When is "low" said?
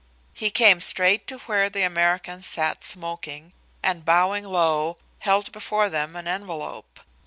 4.45-4.97